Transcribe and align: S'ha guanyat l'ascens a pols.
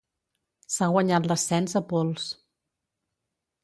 S'ha 0.75 0.87
guanyat 0.95 1.29
l'ascens 1.33 1.79
a 1.83 1.85
pols. 1.93 2.29